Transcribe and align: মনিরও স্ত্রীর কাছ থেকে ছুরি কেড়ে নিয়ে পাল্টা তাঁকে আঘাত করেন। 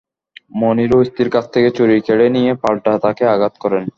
মনিরও 0.51 0.99
স্ত্রীর 1.07 1.29
কাছ 1.35 1.45
থেকে 1.53 1.69
ছুরি 1.77 1.95
কেড়ে 2.07 2.27
নিয়ে 2.35 2.51
পাল্টা 2.63 2.91
তাঁকে 3.03 3.23
আঘাত 3.33 3.53
করেন। 3.63 3.85